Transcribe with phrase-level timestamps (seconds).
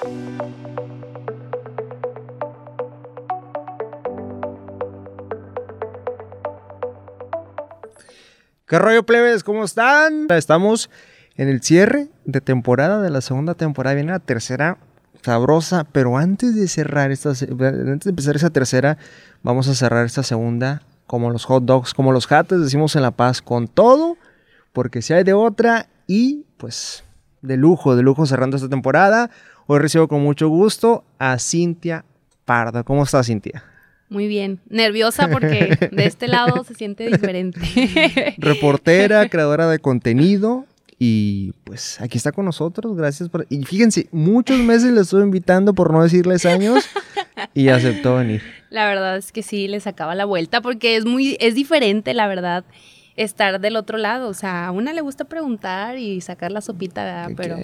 [0.00, 0.08] ¿Qué
[8.78, 9.44] rollo, plebes?
[9.44, 10.26] ¿Cómo están?
[10.30, 10.88] Estamos
[11.36, 13.94] en el cierre de temporada de la segunda temporada.
[13.94, 14.78] Viene la tercera
[15.22, 18.96] sabrosa, pero antes de cerrar esta, antes de empezar esa tercera,
[19.42, 23.10] vamos a cerrar esta segunda como los hot dogs, como los jates, decimos en La
[23.10, 24.16] Paz, con todo,
[24.72, 27.04] porque si hay de otra y pues
[27.42, 29.30] de lujo, de lujo cerrando esta temporada.
[29.66, 32.04] Hoy recibo con mucho gusto a Cintia
[32.44, 32.84] Pardo.
[32.84, 33.64] ¿Cómo estás, Cintia?
[34.08, 34.60] Muy bien.
[34.68, 37.60] Nerviosa porque de este lado se siente diferente.
[38.38, 40.66] Reportera, creadora de contenido.
[40.98, 42.94] Y pues aquí está con nosotros.
[42.96, 43.46] Gracias por.
[43.48, 46.84] Y fíjense, muchos meses le estuve invitando por no decirles años.
[47.54, 48.42] y aceptó venir.
[48.68, 51.36] La verdad es que sí, le sacaba la vuelta porque es muy.
[51.40, 52.64] Es diferente, la verdad
[53.24, 54.28] estar del otro lado.
[54.28, 57.30] O sea, a una le gusta preguntar y sacar la sopita, ¿verdad?
[57.36, 57.56] Pero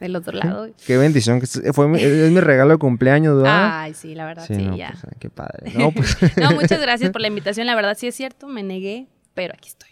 [0.00, 0.68] del otro lado.
[0.86, 1.40] Qué bendición.
[1.40, 3.80] que fue mi, Es mi regalo de cumpleaños, ¿verdad?
[3.80, 4.94] Ay, sí, la verdad, sí, ya.
[5.00, 5.72] Pues, qué padre.
[5.74, 6.16] No, pues.
[6.36, 7.66] no, muchas gracias por la invitación.
[7.66, 9.90] La verdad sí es cierto, me negué, pero aquí estoy.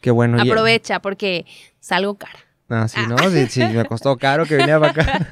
[0.00, 0.40] Qué bueno.
[0.40, 1.46] Aprovecha porque
[1.80, 2.40] salgo cara.
[2.68, 3.16] Ah, sí, ¿no?
[3.30, 5.26] Sí, sí, me costó caro que venía para acá.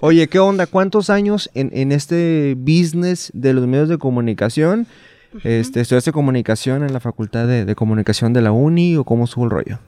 [0.00, 0.66] Oye, ¿qué onda?
[0.66, 4.86] ¿Cuántos años en, en este business de los medios de comunicación?
[5.44, 9.50] Este, ¿Estudiaste comunicación en la Facultad de, Comunicación de la Uni o cómo estuvo el
[9.50, 9.78] rollo?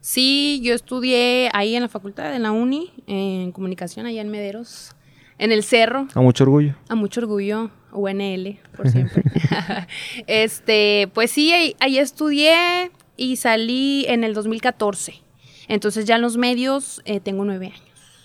[0.00, 4.92] Sí, yo estudié ahí en la Facultad de la Uni, en comunicación, allá en Mederos,
[5.38, 6.06] en el Cerro.
[6.14, 6.74] A mucho orgullo.
[6.88, 9.22] A mucho orgullo, UNL, por siempre.
[10.26, 15.14] este, pues sí, ahí, estudié y salí en el 2014.
[15.68, 17.82] Entonces ya en los medios eh, tengo nueve años.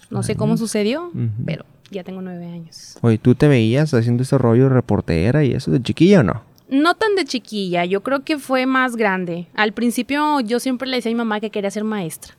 [0.09, 1.11] No sé cómo sucedió,
[1.43, 2.97] pero ya tengo nueve años.
[3.01, 6.52] Oye, ¿tú te veías haciendo ese rollo reportera y eso de chiquilla o no?
[6.69, 9.47] No tan de chiquilla, yo creo que fue más grande.
[9.53, 12.35] Al principio yo siempre le decía a mi mamá que quería ser maestra.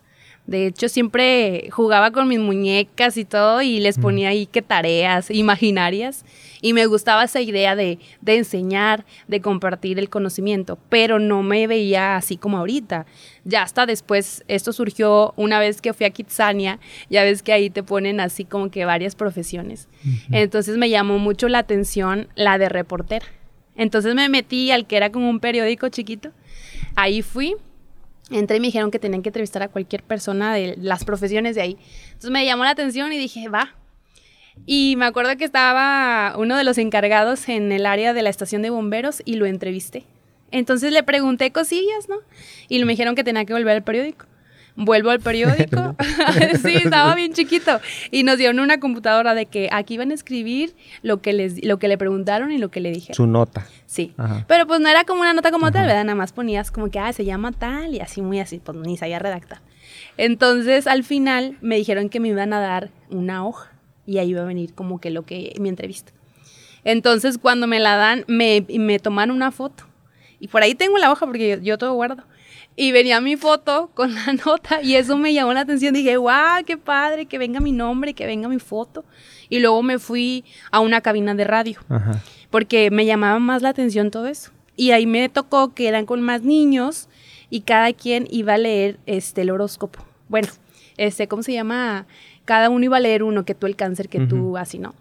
[0.47, 5.31] De hecho, siempre jugaba con mis muñecas y todo y les ponía ahí que tareas
[5.31, 6.25] imaginarias.
[6.61, 11.67] Y me gustaba esa idea de, de, enseñar, de compartir el conocimiento, pero no me
[11.67, 13.07] veía así como ahorita.
[13.45, 16.79] Ya hasta después, esto surgió una vez que fui a Kitsania,
[17.09, 19.89] ya ves que ahí te ponen así como que varias profesiones.
[20.31, 23.27] Entonces me llamó mucho la atención la de reportera.
[23.77, 26.31] Entonces me metí al que era como un periódico chiquito.
[26.95, 27.57] Ahí fui.
[28.31, 31.63] Entré y me dijeron que tenían que entrevistar a cualquier persona de las profesiones de
[31.63, 31.77] ahí.
[32.07, 33.75] Entonces me llamó la atención y dije, va.
[34.67, 38.63] Y me acuerdo que estaba uno de los encargados en el área de la estación
[38.63, 40.05] de bomberos y lo entrevisté.
[40.53, 42.17] Entonces le pregunté cosillas, ¿no?
[42.69, 44.27] Y me dijeron que tenía que volver al periódico
[44.77, 45.97] vuelvo al periódico.
[46.63, 47.81] sí, estaba bien chiquito.
[48.11, 51.79] Y nos dieron una computadora de que aquí iban a escribir lo que, les, lo
[51.79, 53.15] que le preguntaron y lo que le dije.
[53.15, 53.67] Su nota.
[53.87, 54.13] Sí.
[54.49, 56.05] Pero pues no era como una nota como tal, ¿verdad?
[56.05, 58.97] Nada más ponías como que, ah, se llama tal y así, muy así, pues ni
[58.97, 59.61] sabía redactar.
[60.17, 63.73] Entonces, al final me dijeron que me iban a dar una hoja
[64.07, 66.13] y ahí iba a venir como que lo que, mi entrevista.
[66.85, 69.85] Entonces, cuando me la dan, me, me tomaron una foto.
[70.39, 72.25] Y por ahí tengo la hoja porque yo todo guardo.
[72.77, 75.95] Y venía mi foto con la nota y eso me llamó la atención.
[75.95, 79.05] Dije, guau, qué padre, que venga mi nombre, que venga mi foto.
[79.49, 81.79] Y luego me fui a una cabina de radio,
[82.51, 84.51] porque me llamaba más la atención todo eso.
[84.77, 87.09] Y ahí me tocó que eran con más niños
[87.51, 90.05] y cada quien iba a leer este, el horóscopo.
[90.29, 90.49] Bueno,
[90.97, 92.07] este, ¿cómo se llama?
[92.45, 94.95] Cada uno iba a leer uno, que tú el cáncer, que tú así, ¿no?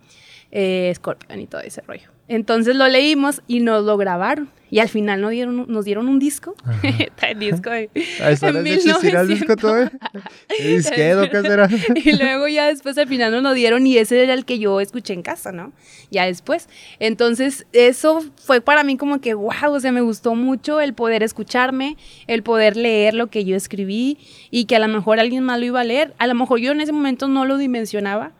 [0.55, 0.93] Eh,
[1.35, 2.09] y todo ese rollo.
[2.27, 4.49] Entonces lo leímos y nos lo grabaron.
[4.69, 6.55] Y al final nos dieron, nos dieron un disco.
[7.21, 7.89] el disco de.
[8.19, 9.89] el disco todo?
[10.59, 11.67] disquedo qué será?
[11.95, 14.79] y luego ya después al final nos lo dieron y ese era el que yo
[14.79, 15.73] escuché en casa, ¿no?
[16.11, 16.69] Ya después.
[16.99, 21.23] Entonces, eso fue para mí como que, wow, o sea, me gustó mucho el poder
[21.23, 21.97] escucharme,
[22.27, 24.19] el poder leer lo que yo escribí
[24.51, 26.13] y que a lo mejor alguien más lo iba a leer.
[26.19, 28.33] A lo mejor yo en ese momento no lo dimensionaba,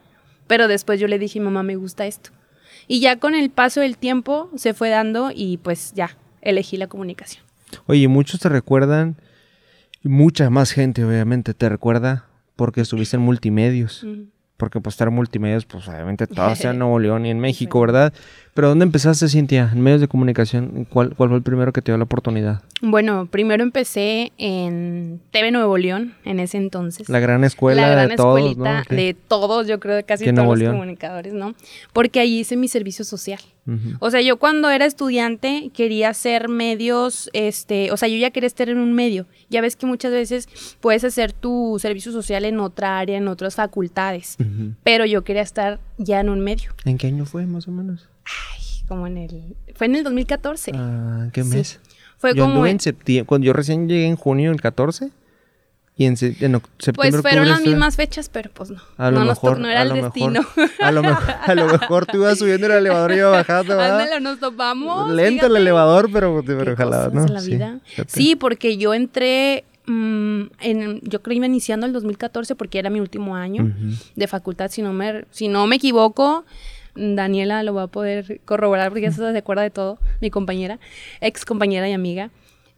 [0.47, 2.31] pero después yo le dije, mamá, me gusta esto.
[2.87, 6.87] Y ya con el paso del tiempo se fue dando y pues ya, elegí la
[6.87, 7.43] comunicación.
[7.85, 9.15] Oye, muchos te recuerdan,
[10.03, 14.05] mucha más gente obviamente te recuerda porque estuviste en multimedios.
[14.57, 17.81] Porque pues estar en multimedios, pues obviamente todo sea en Nuevo León y en México,
[17.81, 18.13] ¿verdad?
[18.53, 19.71] Pero ¿dónde empezaste, Cintia?
[19.73, 20.85] ¿En medios de comunicación?
[20.89, 22.61] ¿Cuál, ¿Cuál fue el primero que te dio la oportunidad?
[22.81, 27.09] Bueno, primero empecé en TV Nuevo León, en ese entonces.
[27.09, 28.65] La gran escuela la gran de todos, ¿no?
[28.89, 31.55] de todos, yo creo, de casi todos los comunicadores, ¿no?
[31.93, 33.39] Porque ahí hice mi servicio social.
[33.99, 38.47] O sea, yo cuando era estudiante quería hacer medios, este, o sea, yo ya quería
[38.47, 39.25] estar en un medio.
[39.49, 40.49] Ya ves que muchas veces
[40.81, 44.35] puedes hacer tu servicio social en otra área, en otras facultades,
[44.83, 46.71] pero yo quería estar ya en un medio.
[46.83, 48.09] ¿En qué año fue, más o menos?
[48.25, 49.55] Ay, como en el...
[49.75, 50.71] Fue en el 2014.
[50.75, 51.79] Ah, ¿qué mes?
[52.17, 52.65] Fue yo como...
[52.65, 55.09] en septiembre, cuando yo recién llegué en junio del 14,
[55.95, 58.81] Y en, se- en oc- septiembre, Pues fueron las estuve- mismas fechas, pero pues no.
[58.97, 60.41] A lo no nos mejor, tocó, no era el lo destino.
[60.55, 63.79] Mejor, a, lo mejor, a lo mejor tú ibas subiendo el elevador y iba bajando.
[63.79, 65.11] Ándale, nos topamos.
[65.11, 65.57] Lento el fíjate.
[65.61, 67.25] elevador, pero, pero ojalá, ¿no?
[67.25, 67.79] en la vida.
[67.85, 68.09] fíjate.
[68.09, 72.89] Sí, porque yo entré, mm, en, yo creo que iba iniciando el 2014 porque era
[72.89, 73.95] mi último año Ujú.
[74.15, 76.45] de facultad, si no me, si no me equivoco.
[76.95, 80.79] Daniela lo va a poder corroborar porque ella se acuerda de todo, mi compañera,
[81.21, 82.29] ex compañera y amiga.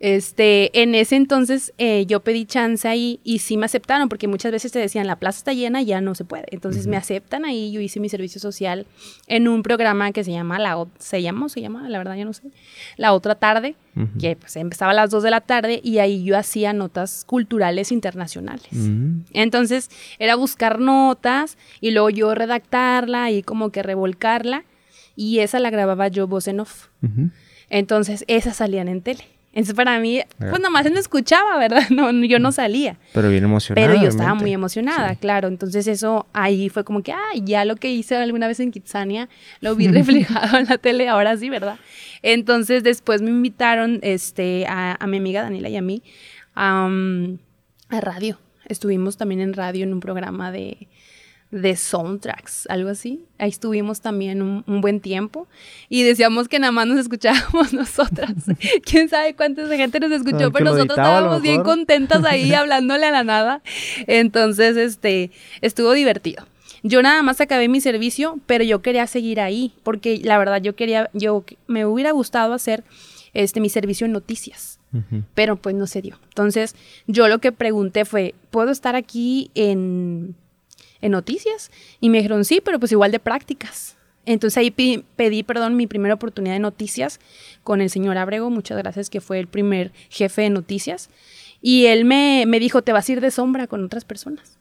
[0.07, 4.52] Este, en ese entonces eh, yo pedí chance ahí y sí me aceptaron porque muchas
[4.52, 6.46] veces te decían la plaza está llena, ya no se puede.
[6.52, 8.86] Entonces me aceptan ahí, yo hice mi servicio social
[9.25, 12.16] en un programa que se llama la O- se llama o se llama, la verdad
[12.18, 12.44] yo no sé,
[12.98, 13.75] la otra tarde,
[14.19, 17.92] que pues empezaba a las 2 de la tarde y ahí yo hacía notas culturales
[17.92, 18.68] internacionales.
[19.34, 24.66] Entonces era buscar notas y luego yo redactarla y como que revolcarla
[25.16, 26.90] y esa la grababa yo voz en off.
[27.72, 29.24] Entonces esas salían en tele.
[29.56, 31.84] Entonces para mí, pues nomás no escuchaba, ¿verdad?
[31.96, 32.98] No, yo no salía.
[33.13, 33.88] Pero bien emocionada.
[33.88, 35.48] Pero yo estaba muy emocionada, claro.
[35.48, 39.30] Entonces eso ahí fue como que, ah, ya lo que hice alguna vez en Kitsania
[39.62, 41.80] lo vi reflejado en la tele, ahora sí, ¿verdad?
[42.22, 46.04] Entonces después me invitaron este, a, a mi amiga Daniela y a mí
[46.56, 46.90] a
[48.01, 48.38] radio.
[48.68, 50.90] Estuvimos también en radio en un programa de,
[51.51, 53.25] de soundtracks, algo así.
[53.38, 55.47] Ahí estuvimos también un, un buen tiempo
[55.89, 58.33] y decíamos que nada más nos escuchábamos nosotras.
[58.86, 63.24] Quién sabe cuánta gente nos escuchó, pero nosotros estábamos bien contentas ahí hablándole a la
[63.24, 63.62] nada.
[64.07, 65.31] Entonces, este,
[65.62, 66.45] estuvo divertido.
[66.83, 70.75] Yo nada más acabé mi servicio, pero yo quería seguir ahí, porque la verdad yo
[70.75, 72.83] quería, yo me hubiera gustado hacer
[73.33, 74.75] este mi servicio en noticias
[75.33, 76.18] pero pues no se dio.
[76.30, 76.75] Entonces,
[77.07, 80.36] yo lo que pregunté fue, ¿puedo estar aquí en,
[81.01, 81.71] en noticias?
[82.00, 83.97] Y me dijeron, sí, pero pues igual de prácticas.
[84.25, 87.19] Entonces ahí pi- pedí, perdón, mi primera oportunidad de noticias
[87.63, 91.09] con el señor Abrego, muchas gracias, que fue el primer jefe de noticias.
[91.62, 94.57] Y él me, me dijo, te vas a ir de sombra con otras personas.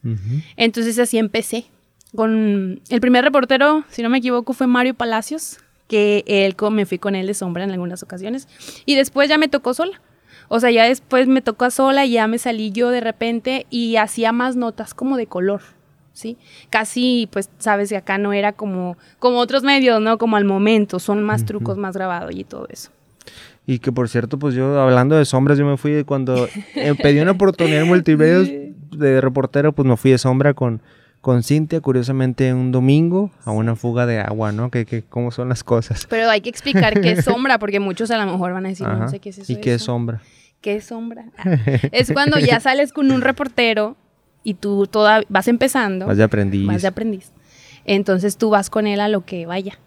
[0.56, 1.66] Entonces así empecé.
[2.14, 5.58] Con el primer reportero, si no me equivoco, fue Mario Palacios,
[5.88, 8.46] que él me fui con él de sombra en algunas ocasiones.
[8.86, 10.00] Y después ya me tocó sola.
[10.48, 13.66] O sea, ya después me tocó a sola y ya me salí yo de repente
[13.70, 15.62] y hacía más notas como de color.
[16.14, 16.38] ¿Sí?
[16.70, 20.16] Casi, pues, sabes que acá no era como, como otros medios, ¿no?
[20.16, 22.90] Como al momento, son más trucos, más grabado y todo eso.
[23.66, 27.18] Y que por cierto, pues yo hablando de sombras, yo me fui cuando eh, pedí
[27.20, 28.48] una oportunidad en multimedios
[28.96, 30.82] de reportero, pues me fui de sombra con,
[31.20, 34.70] con Cintia, curiosamente un domingo, a una fuga de agua, ¿no?
[34.70, 36.06] Que, que cómo son las cosas.
[36.08, 38.86] Pero hay que explicar qué es sombra, porque muchos a lo mejor van a decir,
[38.86, 38.98] Ajá.
[38.98, 39.50] no sé qué es eso.
[39.52, 39.86] ¿Y qué es eso".
[39.86, 40.20] sombra?
[40.60, 41.26] ¿Qué es sombra?
[41.38, 41.56] Ah,
[41.92, 43.96] es cuando ya sales con un reportero
[44.44, 46.06] y tú toda, vas empezando.
[46.06, 46.66] Más de aprendiz.
[46.66, 47.32] Vas de aprendiz.
[47.84, 49.78] Entonces tú vas con él a lo que vaya.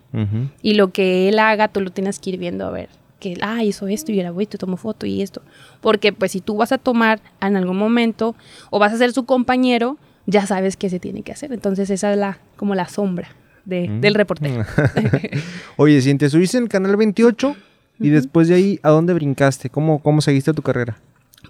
[0.63, 2.89] Y lo que él haga, tú lo tienes que ir viendo a ver.
[3.19, 5.42] Que, ah, hizo esto y era, güey, te tomo foto y esto.
[5.81, 8.36] Porque pues si tú vas a tomar en algún momento
[8.71, 11.53] o vas a ser su compañero, ya sabes qué se tiene que hacer.
[11.53, 13.30] Entonces esa es la, como la sombra
[13.65, 14.01] de- Mm.
[14.01, 14.65] del reportero.
[15.77, 17.56] Oye, Cintia, subiste en Canal 28
[18.00, 19.69] y después de ahí, ¿a dónde brincaste?
[19.69, 20.98] ¿Cómo, cómo seguiste tu carrera?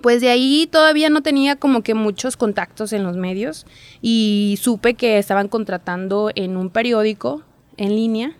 [0.01, 3.65] Pues de ahí todavía no tenía como que muchos contactos en los medios
[4.01, 7.43] y supe que estaban contratando en un periódico
[7.77, 8.37] en línea,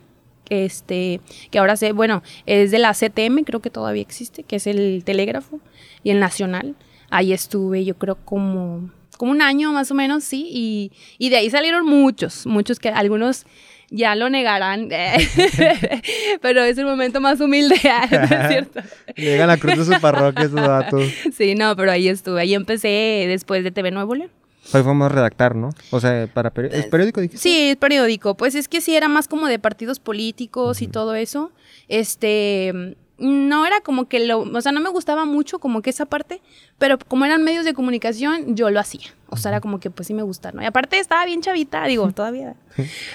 [0.50, 1.20] este,
[1.52, 5.04] que ahora sé, bueno, es de la CTM, creo que todavía existe, que es el
[5.04, 5.60] Telégrafo
[6.04, 6.76] y el Nacional.
[7.10, 11.38] Ahí estuve, yo creo como como un año más o menos, sí, y, y de
[11.38, 13.46] ahí salieron muchos, muchos que algunos
[13.90, 14.90] ya lo negarán,
[16.42, 17.76] pero es el momento más humilde,
[18.12, 18.82] ¿no es cierto?
[19.16, 21.04] Llegan a cruz de su parroquia esos datos.
[21.36, 22.42] Sí, no, pero ahí estuve.
[22.42, 24.32] Ahí empecé después de TV Nuevo León.
[24.74, 25.70] Hoy vamos a redactar, ¿no?
[25.92, 27.42] O sea, para peri- ¿es periódico, dijiste?
[27.42, 28.36] Sí, es periódico.
[28.36, 31.52] Pues es que sí era más como de partidos políticos y todo eso.
[31.88, 36.06] Este, no era como que lo, o sea, no me gustaba mucho como que esa
[36.06, 36.42] parte,
[36.78, 39.08] pero como eran medios de comunicación, yo lo hacía.
[39.30, 40.62] O sea, era como que pues sí me gusta, ¿no?
[40.62, 42.56] Y aparte estaba bien chavita, digo, todavía.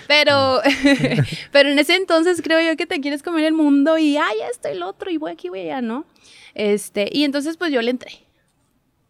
[0.09, 0.61] Pero,
[1.53, 4.69] pero en ese entonces creo yo que te quieres comer el mundo y, ay, esto
[4.71, 6.05] y lo otro, y voy aquí, voy allá, ¿no?
[6.55, 8.13] Este, y entonces pues yo le entré.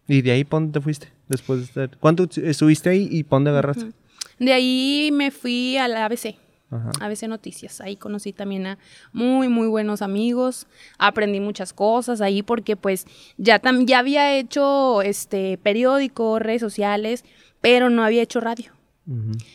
[0.07, 1.09] ¿Y de ahí, ¿pa' dónde te fuiste?
[1.29, 1.99] Después de estar...
[1.99, 3.93] ¿Cuánto estuviste ahí y ¿pa' dónde agarraste?
[4.39, 6.37] De ahí me fui a la ABC.
[6.73, 6.91] Ajá.
[7.01, 7.81] ABC Noticias.
[7.81, 8.79] Ahí conocí también a
[9.13, 10.67] muy, muy buenos amigos.
[10.99, 17.25] Aprendí muchas cosas ahí porque pues ya, tam- ya había hecho este periódico, redes sociales,
[17.61, 18.73] pero no había hecho radio.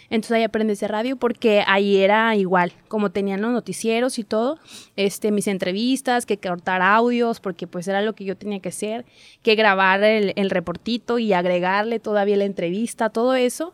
[0.10, 4.60] Entonces ahí aprendí ese radio porque ahí era igual, como tenían los noticieros y todo,
[4.98, 9.06] este, mis entrevistas, que cortar audios, porque pues era lo que yo tenía que hacer,
[9.44, 13.74] que grabar el, el reportito y agregarle todavía la entrevista, todo eso,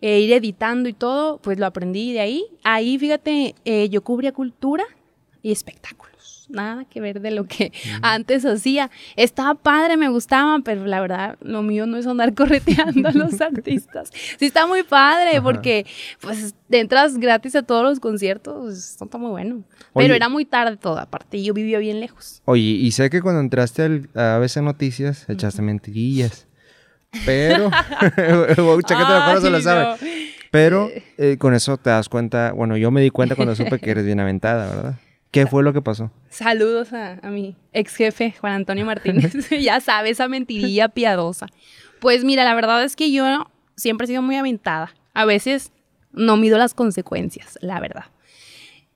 [0.00, 2.44] e ir editando y todo, pues lo aprendí de ahí.
[2.62, 4.84] Ahí, fíjate, eh, yo cubría cultura
[5.42, 6.46] y espectáculos.
[6.48, 7.72] Nada que ver de lo que
[8.02, 8.90] antes hacía.
[9.16, 13.40] Estaba padre, me gustaba, pero la verdad, lo mío no es andar correteando a los
[13.40, 14.12] artistas.
[14.38, 15.86] Sí está muy padre, porque
[16.20, 19.64] pues entras gratis a todos los conciertos, está muy bueno.
[19.94, 20.16] Pero Oye.
[20.16, 22.42] era muy tarde todo, aparte, yo vivía bien lejos.
[22.44, 26.46] Oye, y sé que cuando entraste al, a ABC Noticias echaste mentirillas.
[27.24, 27.70] Pero.
[28.56, 29.84] No se sabe.
[29.84, 29.96] no.
[30.50, 32.52] Pero eh, con eso te das cuenta.
[32.52, 34.94] Bueno, yo me di cuenta cuando supe que eres bien aventada, ¿verdad?
[35.30, 36.10] ¿Qué fue lo que pasó?
[36.30, 39.34] Saludos a, a mi ex jefe, Juan Antonio Martínez.
[39.60, 41.46] ya sabes, esa mentirilla piadosa.
[42.00, 43.46] Pues mira, la verdad es que yo
[43.76, 44.94] siempre he sido muy aventada.
[45.12, 45.72] A veces
[46.12, 48.04] no mido las consecuencias, la verdad.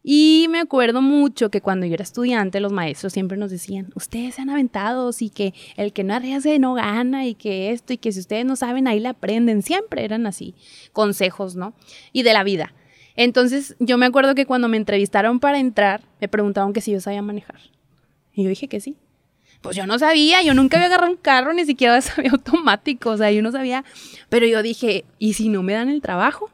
[0.03, 4.35] Y me acuerdo mucho que cuando yo era estudiante, los maestros siempre nos decían, ustedes
[4.35, 8.11] sean aventados y que el que no arriesgue no gana y que esto y que
[8.13, 9.63] si ustedes no saben, ahí le aprenden.
[9.63, 10.55] Siempre eran así,
[10.93, 11.75] consejos, ¿no?
[12.13, 12.73] Y de la vida.
[13.15, 17.01] Entonces yo me acuerdo que cuando me entrevistaron para entrar, me preguntaron que si yo
[17.01, 17.61] sabía manejar.
[18.33, 18.97] Y yo dije que sí.
[19.61, 23.17] Pues yo no sabía, yo nunca había agarrado un carro, ni siquiera sabía automático, o
[23.19, 23.85] sea, yo no sabía.
[24.31, 26.51] Pero yo dije, ¿y si no me dan el trabajo?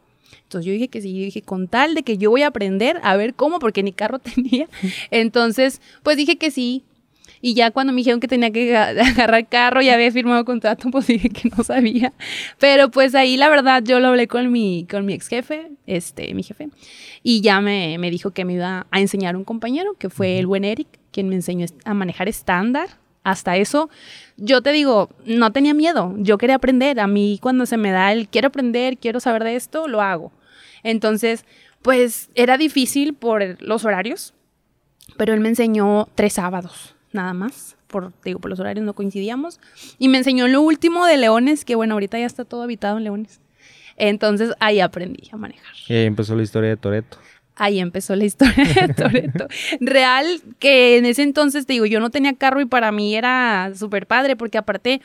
[0.47, 3.01] Entonces yo dije que sí, yo dije, con tal de que yo voy a aprender
[3.03, 4.69] a ver cómo, porque ni carro tenía.
[5.11, 6.85] Entonces, pues dije que sí.
[7.43, 10.89] Y ya cuando me dijeron que tenía que aga- agarrar carro y había firmado contrato,
[10.91, 12.13] pues dije que no sabía.
[12.59, 16.33] Pero pues ahí la verdad yo lo hablé con mi, con mi ex jefe, este,
[16.35, 16.69] mi jefe,
[17.23, 20.47] y ya me, me dijo que me iba a enseñar un compañero, que fue el
[20.47, 22.89] buen Eric, quien me enseñó a manejar estándar.
[23.23, 23.91] Hasta eso,
[24.37, 27.01] yo te digo, no tenía miedo, yo quería aprender.
[27.01, 30.31] A mí cuando se me da el quiero aprender, quiero saber de esto, lo hago.
[30.87, 31.45] Entonces,
[31.83, 34.35] pues era difícil por los horarios,
[35.17, 37.77] pero él me enseñó tres sábados, nada más.
[37.89, 39.59] Por, digo, por los horarios no coincidíamos.
[39.99, 43.05] Y me enseñó lo último de Leones, que bueno, ahorita ya está todo habitado en
[43.05, 43.41] Leones.
[43.97, 45.75] Entonces ahí aprendí a manejar.
[45.89, 47.19] Y ahí empezó la historia de Toreto.
[47.57, 49.49] Ahí empezó la historia de Toreto.
[49.81, 53.73] Real que en ese entonces, te digo, yo no tenía carro y para mí era
[53.75, 55.01] súper padre, porque aparte,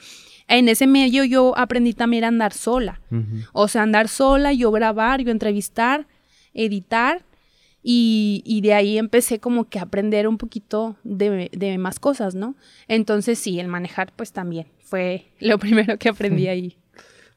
[0.47, 3.01] en ese medio yo aprendí también a andar sola.
[3.53, 6.07] O sea, andar sola, yo grabar, yo entrevistar,
[6.53, 7.23] editar.
[7.83, 12.35] Y, y de ahí empecé como que a aprender un poquito de, de más cosas,
[12.35, 12.53] ¿no?
[12.87, 16.77] Entonces sí, el manejar pues también fue lo primero que aprendí ahí.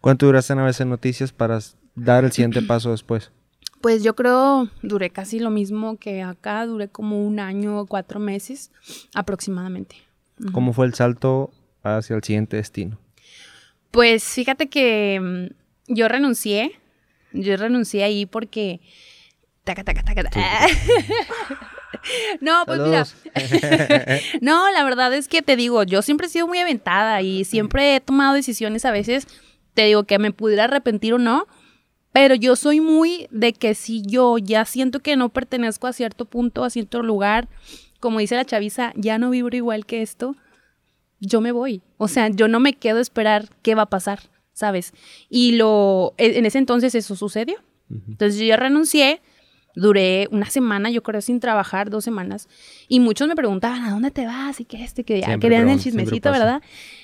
[0.03, 1.61] ¿Cuánto duraste en ABC Noticias para
[1.95, 3.31] dar el siguiente paso después?
[3.81, 8.19] Pues yo creo duré casi lo mismo que acá, duré como un año o cuatro
[8.21, 8.71] meses
[9.15, 9.97] aproximadamente.
[10.53, 11.53] ¿Cómo fue el salto
[11.85, 12.99] hacia el siguiente destino?
[13.91, 16.73] Pues fíjate que mm, yo renuncié,
[17.33, 18.81] yo renuncié ahí porque...
[19.63, 20.67] Taca, taca, taca, taca.
[22.41, 23.07] no, pues mira,
[24.41, 27.97] no, la verdad es que te digo, yo siempre he sido muy aventada y siempre
[27.97, 29.27] he tomado decisiones a veces,
[29.75, 31.47] te digo que me pudiera arrepentir o no,
[32.13, 36.27] pero yo soy muy de que si yo ya siento que no pertenezco a cierto
[36.27, 37.49] punto, a cierto lugar,
[38.01, 40.37] como dice la chaviza, ya no vibro igual que esto,
[41.27, 41.83] yo me voy.
[41.99, 44.21] O sea, yo no me quedo a esperar qué va a pasar,
[44.53, 44.93] ¿sabes?
[45.29, 47.57] Y lo, e- en ese entonces eso sucedió.
[48.09, 49.21] Entonces yo ya renuncié,
[49.77, 52.49] duré una semana, yo creo, sin trabajar, dos semanas,
[52.89, 54.59] y muchos me preguntaban, ¿a dónde te vas?
[54.61, 56.31] Y que este, que ya querían el chismecito.
[56.31, 56.63] ¿verdad?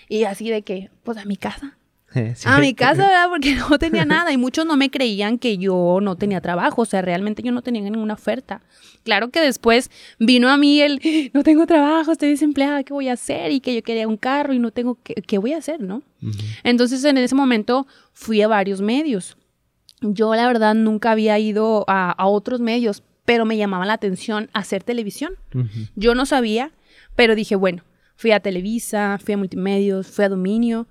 [0.08, 1.76] Y así de que, pues a mi casa.
[2.34, 2.44] Sí.
[2.44, 3.28] A mi casa, ¿verdad?
[3.28, 6.84] Porque no tenía nada y muchos no me creían que yo no tenía trabajo, o
[6.84, 8.62] sea, realmente yo no tenía ninguna oferta.
[9.04, 11.00] Claro que después vino a mí el,
[11.34, 13.52] no tengo trabajo, estoy desempleada, ¿qué voy a hacer?
[13.52, 16.02] Y que yo quería un carro y no tengo, ¿qué, qué voy a hacer, no?
[16.64, 19.38] Entonces en ese momento fui a varios medios.
[20.02, 24.50] Yo la verdad nunca había ido a, a otros medios, pero me llamaba la atención
[24.52, 25.34] hacer televisión.
[25.94, 26.72] Yo no sabía,
[27.16, 27.84] pero dije, bueno,
[28.16, 30.88] fui a Televisa, fui a Multimedios, fui a Dominio,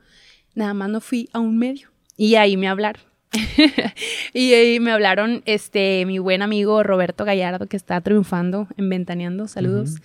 [0.55, 1.89] nada más no fui a un medio.
[2.17, 3.01] Y ahí me hablaron.
[4.33, 9.47] y ahí me hablaron este mi buen amigo Roberto Gallardo que está triunfando en Ventaneando,
[9.47, 9.97] saludos.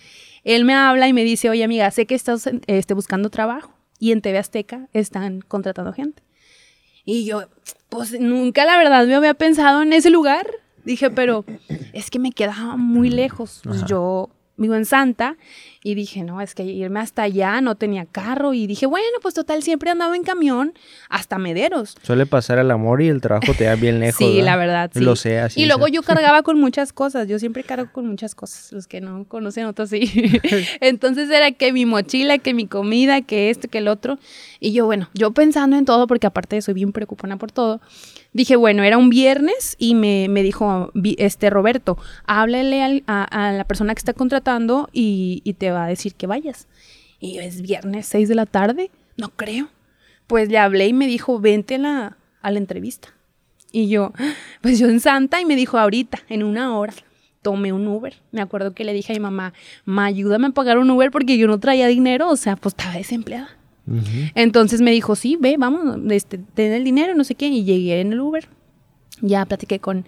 [0.45, 4.13] Él me habla y me dice, "Oye, amiga, sé que estás este, buscando trabajo y
[4.13, 6.23] en TV Azteca están contratando gente."
[7.07, 7.45] Y yo,
[7.89, 10.47] pues nunca la verdad me había pensado en ese lugar.
[10.85, 11.47] Dije, pero
[11.95, 13.61] es que me quedaba muy lejos.
[13.65, 13.87] Pues Ajá.
[13.87, 15.37] yo vivo en Santa
[15.83, 18.55] y dije, no, es que irme hasta allá, no tenía carro.
[18.55, 20.73] Y dije, bueno, pues total, siempre andaba en camión
[21.09, 21.97] hasta Mederos.
[22.03, 24.19] Suele pasar el amor y el trabajo te da bien lejos.
[24.19, 25.01] Sí, la verdad, sí.
[25.01, 25.61] Lo sé, así.
[25.61, 29.01] y luego yo cargaba con muchas cosas, yo siempre cargo con muchas cosas, los que
[29.01, 30.11] no conocen otros sí.
[30.81, 34.19] Entonces era que mi mochila, que mi comida, que esto, que el otro.
[34.61, 37.81] Y yo, bueno, yo pensando en todo, porque aparte soy bien preocupona por todo,
[38.35, 43.65] dije, bueno, era un viernes y me, me dijo, este Roberto, háblale al- a, la
[43.65, 46.69] persona que está contratando y, y te va a decir que vayas.
[47.19, 49.69] Y es viernes, 6 de la tarde, no creo.
[50.27, 53.09] Pues le hablé y me dijo, vente la, a la entrevista.
[53.73, 54.13] Y yo,
[54.61, 56.93] pues yo en Santa y me dijo, ahorita, en una hora.
[57.43, 58.15] tomé un Uber.
[58.33, 59.53] Me acuerdo que le dije a mi mamá,
[59.85, 62.95] ma, ayúdame a pagar un Uber porque yo no traía dinero, o sea, pues estaba
[62.97, 63.51] desempleada.
[64.35, 68.01] Entonces me dijo, sí, ve, vamos, este, ten el dinero, no sé qué, y llegué
[68.01, 68.49] en el Uber.
[69.21, 70.07] Ya platiqué con,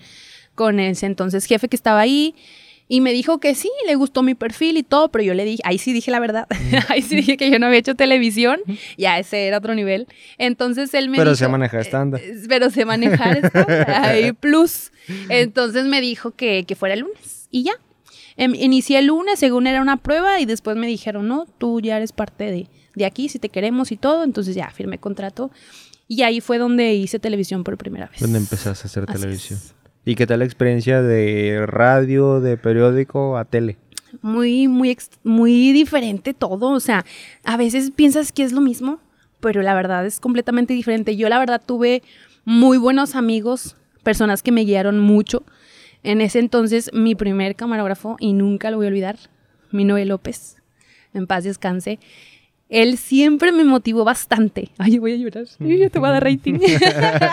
[0.54, 2.34] con ese entonces jefe que estaba ahí.
[2.88, 5.60] Y me dijo que sí, le gustó mi perfil y todo, pero yo le dije,
[5.64, 6.46] ahí sí dije la verdad,
[6.88, 8.60] ahí sí dije que yo no había hecho televisión,
[8.96, 10.06] ya ese era otro nivel.
[10.38, 11.38] Entonces él me pero dijo...
[11.38, 12.20] sé manejar estándar.
[12.20, 14.92] Eh, pero sé manejar estándar, ahí plus.
[15.28, 17.72] Entonces me dijo que, que fuera el lunes y ya.
[18.36, 21.96] Em, inicié el lunes, según era una prueba, y después me dijeron, no, tú ya
[21.96, 24.24] eres parte de, de aquí, si te queremos y todo.
[24.24, 25.52] Entonces ya firmé contrato.
[26.08, 28.20] Y ahí fue donde hice televisión por primera vez.
[28.20, 29.60] Donde empezaste a hacer Así televisión.
[29.62, 29.74] es.
[30.04, 33.76] ¿Y qué tal la experiencia de radio, de periódico a tele?
[34.22, 36.70] Muy, muy, muy diferente todo.
[36.70, 37.04] O sea,
[37.44, 39.00] a veces piensas que es lo mismo,
[39.40, 41.16] pero la verdad es completamente diferente.
[41.16, 42.02] Yo la verdad tuve
[42.44, 45.44] muy buenos amigos, personas que me guiaron mucho.
[46.04, 49.18] En ese entonces, mi primer camarógrafo, y nunca lo voy a olvidar,
[49.72, 50.56] mi Noé López,
[51.14, 51.98] en paz descanse.
[52.68, 54.70] Él siempre me motivó bastante.
[54.78, 55.44] Ay, voy a llorar.
[55.60, 56.58] Ay, Te voy a dar rating.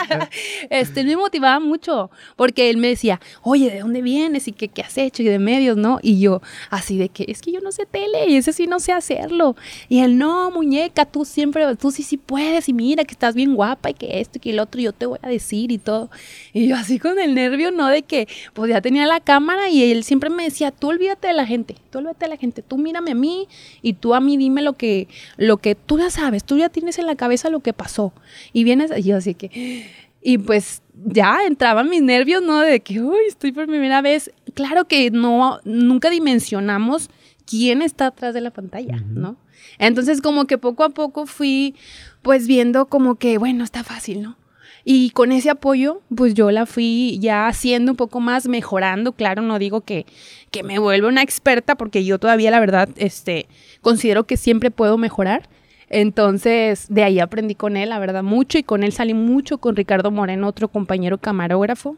[0.69, 4.47] este, él me motivaba mucho porque él me decía, oye, ¿de dónde vienes?
[4.47, 5.23] ¿Y qué, qué has hecho?
[5.23, 5.99] Y de medios, ¿no?
[6.01, 8.79] Y yo, así de que, es que yo no sé tele y ese sí no
[8.79, 9.55] sé hacerlo.
[9.89, 12.69] Y él, no, muñeca, tú siempre, tú sí, sí puedes.
[12.69, 15.07] Y mira que estás bien guapa y que esto y que el otro, yo te
[15.07, 16.11] voy a decir y todo.
[16.53, 17.87] Y yo así con el nervio, ¿no?
[17.87, 21.33] De que, pues ya tenía la cámara y él siempre me decía, tú olvídate de
[21.33, 23.47] la gente, tú olvídate de la gente, tú mírame a mí
[23.81, 26.99] y tú a mí dime lo que, lo que tú ya sabes, tú ya tienes
[26.99, 28.13] en la cabeza lo que pasó.
[28.51, 29.87] Y vienes, y yo así que,
[30.21, 32.59] y pues ya entraban mis nervios, ¿no?
[32.59, 34.31] De que, uy, estoy por primera vez.
[34.53, 37.09] Claro que no, nunca dimensionamos
[37.45, 39.37] quién está atrás de la pantalla, ¿no?
[39.79, 41.75] Entonces como que poco a poco fui
[42.21, 44.37] pues viendo como que, bueno, está fácil, ¿no?
[44.85, 49.13] Y con ese apoyo, pues yo la fui ya haciendo un poco más, mejorando.
[49.13, 50.05] Claro, no digo que,
[50.51, 53.47] que me vuelva una experta, porque yo todavía, la verdad, este,
[53.81, 55.49] considero que siempre puedo mejorar.
[55.89, 58.57] Entonces, de ahí aprendí con él, la verdad, mucho.
[58.57, 61.95] Y con él salí mucho, con Ricardo Moreno, otro compañero camarógrafo.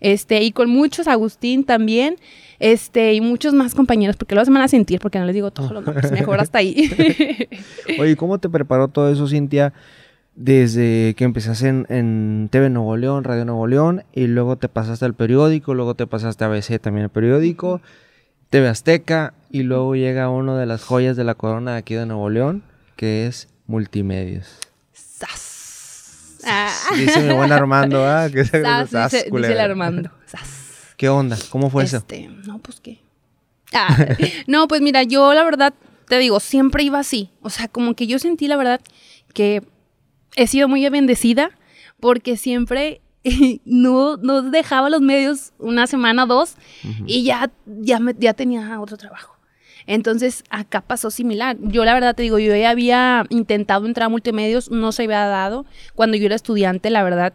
[0.00, 2.16] Este, y con muchos, Agustín también.
[2.58, 5.50] Este, y muchos más compañeros, porque luego se van a sentir, porque no les digo
[5.50, 6.90] todos los nombres, mejor hasta ahí.
[7.98, 9.72] Oye, ¿cómo te preparó todo eso, Cintia?
[10.36, 15.04] Desde que empezaste en, en TV Nuevo León, Radio Nuevo León, y luego te pasaste
[15.04, 17.80] al periódico, luego te pasaste a ABC también el periódico,
[18.50, 22.06] TV Azteca, y luego llega uno de las joyas de la corona de aquí de
[22.06, 22.64] Nuevo León,
[22.96, 24.58] que es Multimedios.
[24.92, 26.38] ¡Sas!
[26.44, 26.70] Ah.
[26.96, 28.28] Dice mi buen Armando, ¿ah?
[28.28, 30.10] Que se- Sas, Sas, dice, el Armando.
[30.26, 30.94] Sas.
[30.96, 31.36] ¿Qué onda?
[31.50, 31.98] ¿Cómo fue eso?
[31.98, 33.00] Este, no, pues qué.
[33.72, 33.96] Ah,
[34.48, 35.74] no, pues mira, yo la verdad
[36.08, 37.30] te digo, siempre iba así.
[37.40, 38.80] O sea, como que yo sentí la verdad
[39.32, 39.62] que
[40.36, 41.50] he sido muy bendecida
[42.00, 43.00] porque siempre
[43.64, 46.56] no, no dejaba los medios una semana, dos,
[47.06, 49.34] y ya, ya, me- ya tenía otro trabajo.
[49.86, 51.56] Entonces, acá pasó similar.
[51.60, 55.26] Yo la verdad te digo, yo ya había intentado entrar a multimedios, no se había
[55.26, 55.66] dado.
[55.94, 57.34] Cuando yo era estudiante, la verdad,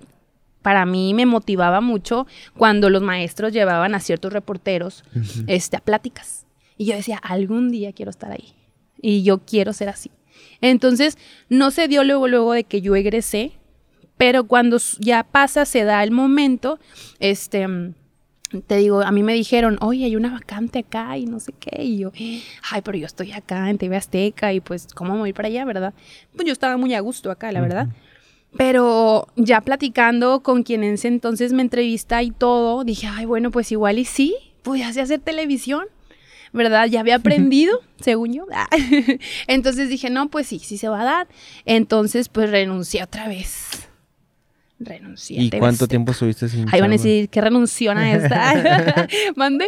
[0.64, 2.26] para mí me motivaba mucho
[2.58, 5.04] cuando los maestros llevaban a ciertos reporteros
[5.48, 6.48] este, a pláticas.
[6.76, 8.54] Y yo decía, algún día quiero estar ahí.
[9.00, 10.10] Y yo quiero ser así.
[10.62, 11.18] Entonces,
[11.50, 13.54] no se dio luego, luego de que yo egresé,
[14.18, 16.80] pero cuando ya pasa, se da el momento,
[17.20, 17.68] este,
[18.68, 21.84] te digo, a mí me dijeron, oye, hay una vacante acá y no sé qué,
[21.84, 22.12] y yo,
[22.72, 25.66] ay, pero yo estoy acá en TV Azteca y pues, ¿cómo me voy para allá,
[25.66, 25.94] verdad?
[26.36, 27.88] Pues yo estaba muy a gusto acá, la verdad.
[28.58, 33.52] Pero ya platicando con quien en ese entonces me entrevista y todo, dije, ay, bueno,
[33.52, 34.36] pues igual y sí,
[34.92, 35.86] sé hacer televisión,
[36.54, 36.88] ¿verdad?
[36.88, 38.46] Ya había aprendido, según yo.
[39.48, 41.28] Entonces dije, no, pues sí, sí se va a dar.
[41.66, 43.88] Entonces, pues renuncié otra vez.
[44.80, 45.40] Renuncié.
[45.40, 49.08] a ¿Y cuánto tiempo estuviste sin Ahí van a decir que renunciona esta.
[49.36, 49.68] ¿Mande?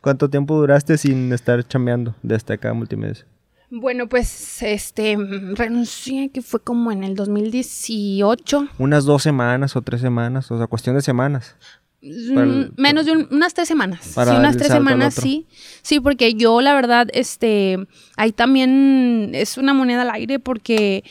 [0.00, 3.26] ¿Cuánto tiempo duraste sin estar chambeando de Azteca a Multimedios?
[3.70, 5.14] Bueno, pues este
[5.54, 8.68] renuncié que fue como en el 2018.
[8.78, 11.54] Unas dos semanas o tres semanas, o sea, cuestión de semanas.
[12.00, 14.12] El- Mm, menos de un- unas tres semanas.
[14.14, 15.46] Para sí, unas tres semanas, sí.
[15.82, 17.76] Sí, porque yo la verdad, este,
[18.16, 21.02] ahí también es una moneda al aire porque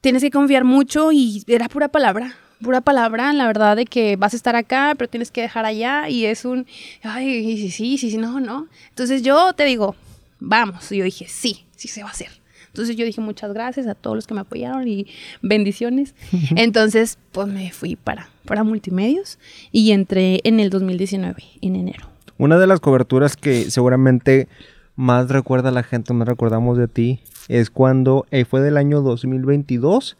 [0.00, 2.36] tienes que confiar mucho y era pura palabra.
[2.62, 6.08] Pura palabra, la verdad, de que vas a estar acá, pero tienes que dejar allá
[6.08, 6.66] y es un,
[7.02, 8.68] ay, sí, sí, sí, sí, no, no.
[8.90, 9.96] Entonces yo te digo,
[10.40, 10.90] vamos.
[10.92, 12.30] Y yo dije, sí, sí se va a hacer.
[12.74, 15.06] Entonces yo dije muchas gracias a todos los que me apoyaron y
[15.42, 16.16] bendiciones.
[16.56, 19.38] Entonces, pues me fui para, para multimedios
[19.70, 22.08] y entré en el 2019, en enero.
[22.36, 24.48] Una de las coberturas que seguramente
[24.96, 30.16] más recuerda la gente, más recordamos de ti, es cuando eh, fue del año 2022,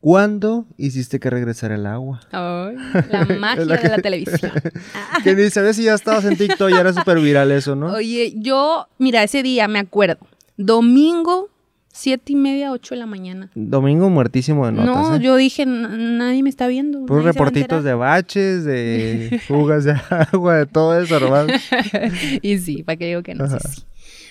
[0.00, 2.20] ¿Cuándo hiciste que regresara el agua?
[2.30, 2.76] Ay,
[3.08, 4.52] la magia de la televisión.
[5.24, 7.86] que ni sabes si ya estabas en TikTok y era súper viral eso, ¿no?
[7.86, 10.18] Oye, yo, mira, ese día me acuerdo.
[10.58, 11.48] Domingo,
[11.96, 13.50] siete y media, ocho de la mañana.
[13.54, 15.08] Domingo muertísimo de notas.
[15.10, 15.20] No, ¿eh?
[15.20, 17.06] yo dije, "N- nadie me está viendo.
[17.06, 17.82] Puros reportitos enterar".
[17.84, 21.54] de baches, de fugas de agua, de todo eso, hermano.
[22.42, 23.82] y sí, para que digo que no, sí, sí.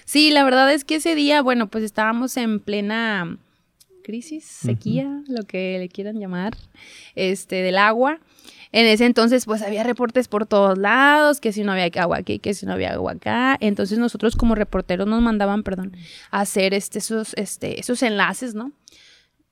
[0.05, 3.37] Sí, la verdad es que ese día, bueno, pues estábamos en plena
[4.03, 6.57] crisis, sequía, lo que le quieran llamar,
[7.15, 8.19] este, del agua.
[8.73, 12.39] En ese entonces, pues había reportes por todos lados, que si no había agua aquí,
[12.39, 13.55] que si no había agua acá.
[13.59, 15.95] Entonces nosotros como reporteros nos mandaban, perdón,
[16.31, 18.71] a hacer este, esos, este, esos enlaces, ¿no?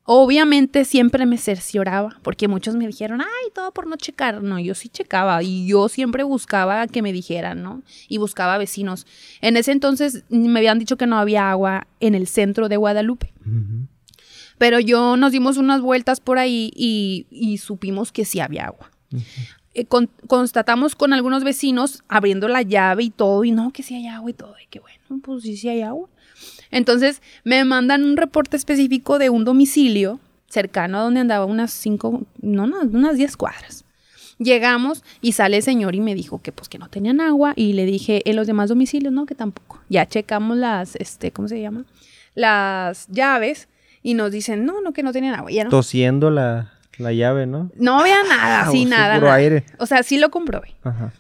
[0.06, 4.42] Obviamente siempre me cercioraba, porque muchos me dijeron, ay, todo por no checar.
[4.42, 7.84] No, yo sí checaba y yo siempre buscaba que me dijeran, ¿no?
[8.08, 9.06] Y buscaba vecinos.
[9.42, 13.34] En ese entonces me habían dicho que no había agua en el centro de Guadalupe.
[14.58, 18.90] Pero yo nos dimos unas vueltas por ahí y, y supimos que sí había agua.
[19.74, 23.96] Eh, con- constatamos con algunos vecinos abriendo la llave y todo, y no, que sí
[23.96, 26.10] hay agua y todo, y que bueno, pues sí, sí hay agua.
[26.72, 32.24] Entonces me mandan un reporte específico de un domicilio cercano a donde andaba unas cinco,
[32.42, 33.86] no, no, unas diez cuadras.
[34.40, 37.74] Llegamos y sale el señor y me dijo que pues que no tenían agua y
[37.74, 39.80] le dije en los demás domicilios no que tampoco.
[39.88, 41.86] Ya checamos las este ¿cómo se llama?
[42.34, 43.68] las llaves
[44.04, 47.46] y nos dicen, "No, no que no tenían agua." Ya no, Tosiendo la, la llave,
[47.48, 47.72] ¿no?
[47.76, 49.16] no había nada, Ah, sí, nada.
[49.16, 49.38] puro nada.
[49.38, 49.64] aire.
[49.78, 50.76] O sea, sí lo comprobé.
[50.84, 51.12] Ajá.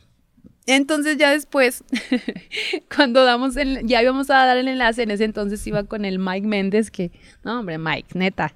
[0.67, 1.83] Entonces ya después,
[2.95, 6.19] cuando damos el, ya íbamos a dar el enlace, en ese entonces iba con el
[6.19, 7.11] Mike Méndez, que,
[7.43, 8.53] no hombre, Mike, neta.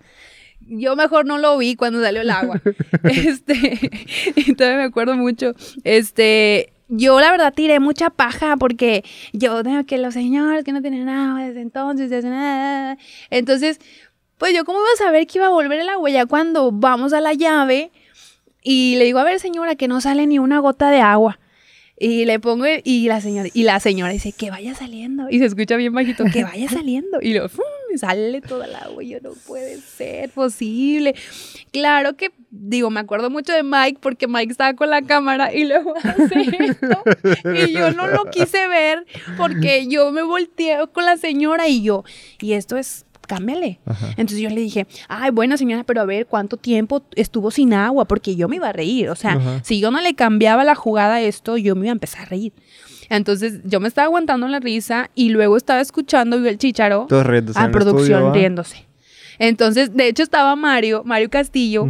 [0.67, 2.61] Yo mejor no lo vi cuando salió el agua.
[3.03, 3.91] este,
[4.35, 5.53] y todavía me acuerdo mucho.
[5.83, 10.81] Este, yo la verdad tiré mucha paja porque yo, de que los señores que no
[10.81, 12.97] tenían agua desde entonces, desde nada.
[13.29, 13.79] Entonces,
[14.37, 17.13] pues yo cómo iba a saber que iba a volver el agua ya cuando vamos
[17.13, 17.91] a la llave
[18.61, 21.39] y le digo, a ver señora, que no sale ni una gota de agua.
[21.97, 25.27] Y le pongo, y la señora, y la señora dice, que vaya saliendo.
[25.29, 27.19] Y se escucha bien bajito, que vaya saliendo.
[27.21, 27.63] Y ¡fum!
[27.97, 29.03] sale toda el agua.
[29.03, 31.15] Yo, no puede ser posible.
[31.71, 35.65] Claro que, digo, me acuerdo mucho de Mike, porque Mike estaba con la cámara y
[35.65, 37.03] luego hace esto.
[37.53, 39.05] Y yo no lo quise ver,
[39.37, 42.03] porque yo me volteé con la señora y yo,
[42.41, 43.79] y esto es, cámbiale.
[43.85, 44.09] Ajá.
[44.11, 48.05] Entonces yo le dije, ay, buena señora, pero a ver cuánto tiempo estuvo sin agua,
[48.05, 49.09] porque yo me iba a reír.
[49.09, 49.61] O sea, Ajá.
[49.63, 52.25] si yo no le cambiaba la jugada a esto, yo me iba a empezar a
[52.25, 52.53] reír.
[53.09, 57.07] Entonces yo me estaba aguantando la risa y luego estaba escuchando el chicharo
[57.55, 58.85] a producción riéndose.
[59.37, 61.87] Entonces, de hecho, estaba Mario, Mario Castillo.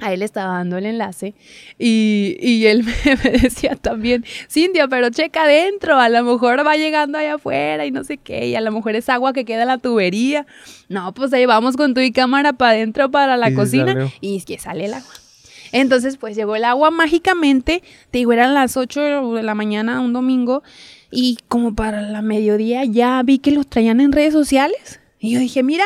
[0.00, 1.34] A él le estaba dando el enlace
[1.78, 6.76] y, y él me, me decía también, Cintia, pero checa adentro, a lo mejor va
[6.76, 9.62] llegando allá afuera y no sé qué, y a lo mejor es agua que queda
[9.62, 10.46] en la tubería.
[10.88, 14.12] No, pues ahí vamos con tu y cámara para adentro para la Y cocina salió.
[14.20, 15.12] y es que sale el agua.
[15.72, 20.12] Entonces, pues llegó el agua mágicamente, te digo, eran las 8 de la mañana un
[20.12, 20.62] domingo
[21.10, 25.40] y como para la mediodía ya vi que los traían en redes sociales y yo
[25.40, 25.84] dije, mira,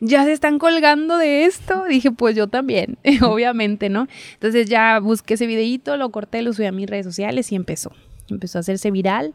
[0.00, 1.84] ya se están colgando de esto.
[1.88, 4.08] Dije, pues yo también, obviamente, ¿no?
[4.34, 7.92] Entonces ya busqué ese videíto, lo corté, lo subí a mis redes sociales y empezó.
[8.30, 9.34] Empezó a hacerse viral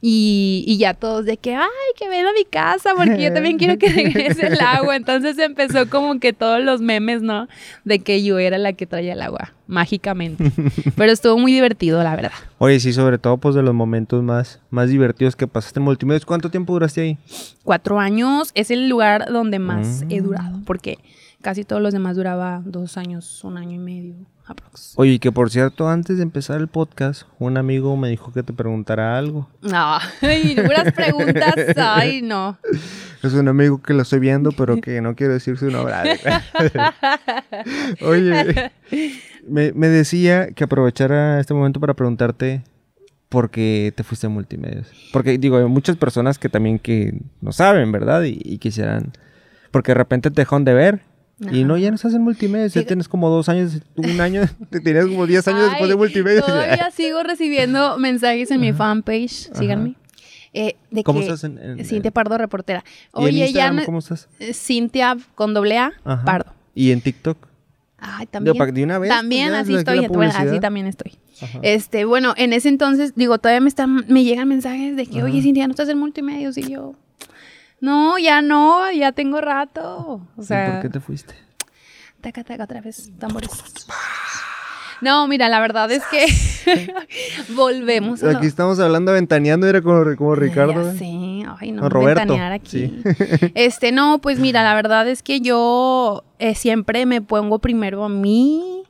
[0.00, 1.66] y, y ya todos de que, ay,
[1.98, 4.96] que ven a mi casa porque yo también quiero que regrese el agua.
[4.96, 7.48] Entonces empezó como que todos los memes, ¿no?
[7.84, 10.50] De que yo era la que traía el agua, mágicamente.
[10.96, 12.32] Pero estuvo muy divertido, la verdad.
[12.58, 16.24] Oye, sí, sobre todo pues de los momentos más, más divertidos que pasaste en Multimedios.
[16.24, 17.18] ¿Cuánto tiempo duraste ahí?
[17.64, 20.24] Cuatro años es el lugar donde más he Mm.
[20.24, 20.98] durado, porque
[21.46, 24.94] casi todos los demás duraba dos años, un año y medio, aprox.
[24.96, 28.42] Oye, y que por cierto, antes de empezar el podcast, un amigo me dijo que
[28.42, 29.48] te preguntara algo.
[29.62, 32.58] No, ay, puras preguntas, ay, no.
[33.22, 35.94] Es un amigo que lo estoy viendo, pero que no quiero decir su nombre.
[38.02, 38.72] Oye,
[39.46, 42.64] me, me decía que aprovechara este momento para preguntarte
[43.28, 44.88] por qué te fuiste a multimedios.
[45.12, 48.24] Porque digo, hay muchas personas que también que no saben, ¿verdad?
[48.24, 49.12] Y, y quisieran...
[49.70, 51.15] Porque de repente te dejan de ver.
[51.38, 52.72] Y no, ya no estás en multimedios.
[52.72, 55.98] Ya tienes como dos años, un año, te tenías como 10 años después de Ay,
[55.98, 56.46] multimedios.
[56.46, 59.96] Todavía sigo recibiendo mensajes en mi fanpage, síganme.
[60.54, 62.82] eh, de ¿Cómo que estás en- en- Cintia Pardo, reportera.
[63.14, 64.28] ¿Y en Oye, ya no- cómo estás?
[64.40, 66.24] eh, Cintia con doble A, Ajá.
[66.24, 66.52] Pardo.
[66.74, 67.36] ¿Y en TikTok?
[67.98, 68.56] Ay, también.
[68.56, 71.12] que de una vez, También así estoy, así también estoy.
[71.40, 71.58] Ajá.
[71.62, 75.26] Este, bueno, en ese entonces, digo, todavía me están, me llegan mensajes de que, Ajá.
[75.26, 76.94] oye, Cintia, no estás en multimedios y yo,
[77.80, 80.20] no, ya no, ya tengo rato.
[80.36, 81.34] O ¿Y sea, ¿Por qué te fuiste?
[82.20, 83.50] taca, taca, otra vez, tambores.
[85.02, 86.26] No, mira, la verdad es que
[87.54, 88.22] Volvemos.
[88.22, 90.90] a lo- Aquí estamos hablando ventaneando, era como, como Ricardo.
[90.90, 90.96] ¿eh?
[90.96, 91.04] sé,
[91.60, 92.88] ay, no, O Roberto, ventanear aquí.
[92.88, 93.02] sí.
[93.54, 98.08] Este, no, pues mira, la verdad es que yo eh, siempre me pongo primero a
[98.08, 98.84] mí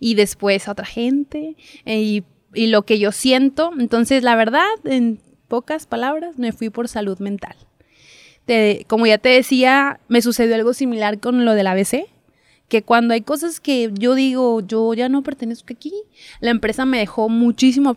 [0.00, 2.24] y después a otra gente eh, y,
[2.54, 3.70] y lo que yo siento.
[3.78, 7.54] Entonces, la verdad, en pocas palabras, me fui por salud mental.
[8.46, 12.06] Te- como ya te decía, me sucedió algo similar con lo del ABC,
[12.68, 15.92] que cuando hay cosas que yo digo, yo ya no pertenezco aquí,
[16.40, 17.94] la empresa me dejó muchísimo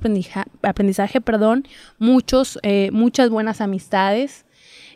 [0.61, 1.65] aprendizaje, perdón,
[1.97, 4.45] muchos, eh, muchas buenas amistades,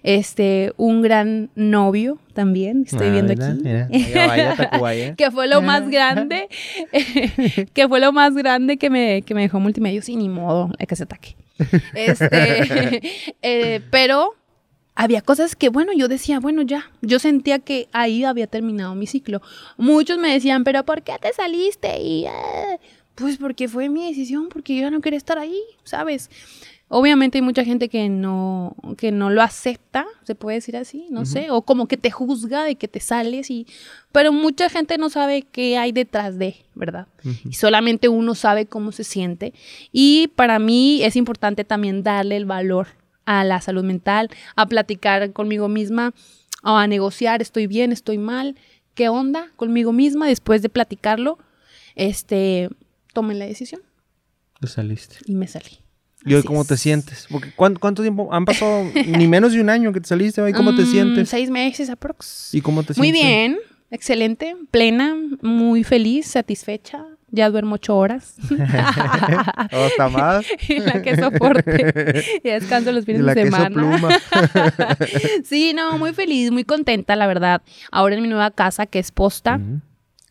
[0.03, 3.97] este, un gran novio también, estoy Ah, viendo mira, aquí.
[3.97, 4.27] mira,
[4.79, 6.47] vaya, que fue lo más grande,
[7.73, 10.85] que fue lo más grande que me, que me dejó multimedia, y ni modo, hay
[10.87, 11.35] que se ataque.
[11.93, 13.01] Este,
[13.41, 14.35] eh, pero
[14.99, 19.07] había cosas que, bueno, yo decía, bueno, ya, yo sentía que ahí había terminado mi
[19.07, 19.41] ciclo.
[19.77, 22.01] Muchos me decían, pero ¿por qué te saliste?
[22.01, 22.79] Y, eh,
[23.15, 26.29] pues porque fue mi decisión, porque yo ya no quería estar ahí, ¿sabes?
[26.89, 31.25] Obviamente hay mucha gente que no, que no lo acepta, se puede decir así, no
[31.25, 33.67] sé, o como que te juzga de que te sales y,
[34.11, 37.07] pero mucha gente no sabe qué hay detrás de, ¿verdad?
[37.49, 39.53] Y solamente uno sabe cómo se siente.
[39.93, 42.99] Y para mí es importante también darle el valor
[43.31, 46.13] a la salud mental, a platicar conmigo misma,
[46.63, 48.55] a negociar, estoy bien, estoy mal,
[48.95, 51.37] qué onda conmigo misma después de platicarlo,
[51.95, 52.69] este,
[53.13, 53.81] tomé la decisión
[54.59, 55.17] Tú saliste.
[55.25, 55.79] y me salí.
[56.25, 56.81] ¿Y hoy Así cómo te es.
[56.81, 57.27] sientes?
[57.29, 58.27] Porque ¿cuánto, cuánto tiempo?
[58.33, 61.29] Han pasado ni menos de un año que te saliste, ¿y cómo te Mm, sientes?
[61.29, 62.53] Seis meses aprox.
[62.53, 63.21] ¿Y cómo te Muy sientes?
[63.23, 63.57] bien,
[63.91, 67.05] excelente, plena, muy feliz, satisfecha.
[67.31, 68.35] Ya duermo ocho horas.
[68.49, 70.45] ¿O hasta más?
[70.67, 72.23] y la que soporte.
[72.43, 73.69] Y descanso los Y fines la de semana.
[73.69, 74.09] pluma.
[75.43, 77.61] sí, no, muy feliz, muy contenta, la verdad.
[77.91, 79.59] Ahora en mi nueva casa, que es posta.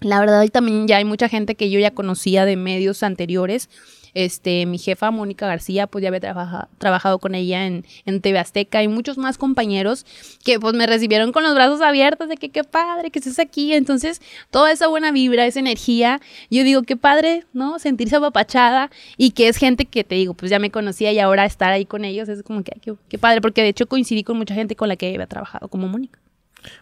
[0.01, 3.69] La verdad, hoy también ya hay mucha gente que yo ya conocía de medios anteriores.
[4.15, 8.39] Este, mi jefa, Mónica García, pues ya había trabaja- trabajado con ella en, en TV
[8.39, 10.07] Azteca y muchos más compañeros
[10.45, 13.73] que pues me recibieron con los brazos abiertos de que qué padre que estés aquí.
[13.73, 17.79] Entonces, toda esa buena vibra, esa energía, yo digo, qué padre, ¿no?
[17.79, 21.45] Sentirse apapachada y que es gente que te digo, pues ya me conocía y ahora
[21.45, 24.37] estar ahí con ellos es como que, qué, qué padre, porque de hecho coincidí con
[24.37, 26.19] mucha gente con la que había trabajado, como Mónica.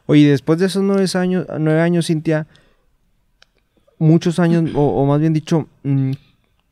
[0.07, 2.47] Oye, después de esos nueve años, nueve años, Cintia,
[3.99, 6.13] muchos años, o, o más bien dicho, mm,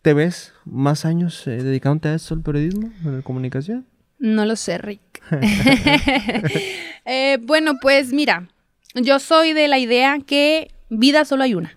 [0.05, 3.87] ¿te ves más años eh, dedicándote a esto, al periodismo, a la comunicación?
[4.19, 5.01] No lo sé, Rick.
[7.07, 8.49] Eh, bueno, pues mira,
[8.95, 11.77] yo soy de la idea que vida solo hay una.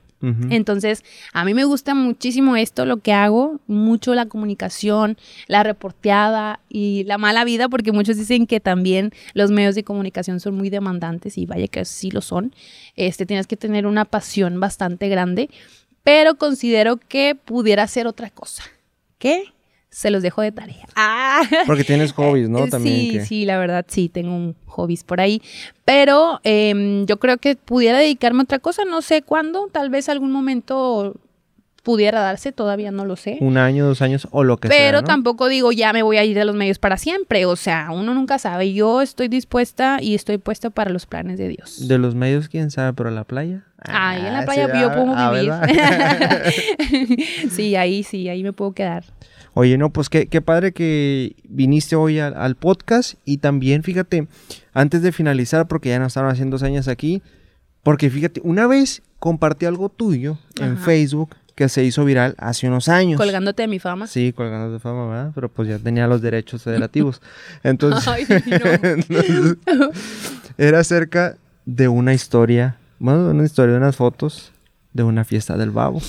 [0.50, 6.60] Entonces, a mí me gusta muchísimo esto, lo que hago, mucho la comunicación, la reporteada
[6.70, 10.70] y la mala vida, porque muchos dicen que también los medios de comunicación son muy
[10.70, 12.56] demandantes y vaya que sí lo son.
[12.96, 15.50] Este, tienes que tener una pasión bastante grande,
[16.08, 18.64] pero considero que pudiera ser otra cosa.
[19.18, 19.44] ¿Qué?
[19.90, 20.88] Se los dejo de tarea.
[20.96, 21.42] Ah.
[21.66, 22.66] Porque tienes hobbies, ¿no?
[22.70, 25.42] También sí, que- sí, la verdad sí, tengo un hobbies por ahí.
[25.84, 30.08] Pero em, yo creo que pudiera dedicarme a otra cosa, no sé cuándo, tal vez
[30.08, 31.14] algún momento
[31.88, 33.38] pudiera darse, todavía no lo sé.
[33.40, 34.78] Un año, dos años o lo que sea.
[34.78, 35.08] Pero ¿no?
[35.08, 38.14] tampoco digo ya me voy a ir de los medios para siempre, o sea, uno
[38.14, 38.74] nunca sabe.
[38.74, 41.88] Yo estoy dispuesta y estoy puesta para los planes de Dios.
[41.88, 43.64] De los medios, quién sabe, pero la playa.
[43.78, 45.50] Ahí en la Ah, playa sí, yo ah, puedo ah, vivir.
[45.50, 46.44] ¿verdad?
[47.52, 49.06] sí, ahí sí, ahí me puedo quedar.
[49.54, 54.28] Oye, no, pues qué, qué padre que viniste hoy al, al podcast y también, fíjate,
[54.74, 57.22] antes de finalizar, porque ya nos estaban haciendo señas aquí,
[57.82, 60.78] porque fíjate, una vez compartí algo tuyo en.
[60.78, 63.18] Facebook que se hizo viral hace unos años.
[63.20, 64.06] Colgándote de mi fama.
[64.06, 65.32] Sí, colgando de fama, ¿verdad?
[65.34, 67.20] Pero pues ya tenía los derechos federativos.
[67.64, 69.58] Entonces, Ay, entonces,
[70.58, 74.52] era acerca de una historia, bueno, una historia de unas fotos
[74.94, 76.00] de una fiesta del babo.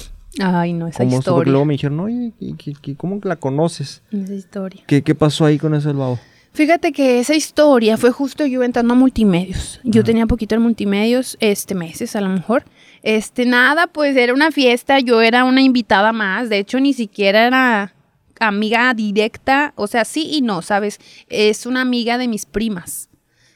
[0.41, 1.51] Ay, no, esa Como historia.
[1.51, 4.03] luego me dijeron, oye, ¿y- y- y ¿cómo que la conoces?
[4.13, 4.83] Esa historia.
[4.87, 6.19] ¿Qué, qué pasó ahí con eso del babo?
[6.53, 9.81] Fíjate que esa historia fue justo yo entrando a multimedios.
[9.85, 12.65] Yo tenía poquito en multimedios, este meses a lo mejor.
[13.03, 17.47] Este, nada, pues era una fiesta, yo era una invitada más, de hecho ni siquiera
[17.47, 17.95] era
[18.41, 20.99] amiga directa, o sea, sí y no, ¿sabes?
[21.29, 23.09] Es una amiga de mis primas,